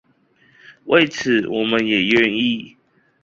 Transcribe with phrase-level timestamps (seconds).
[0.85, 2.75] 為此我們也願意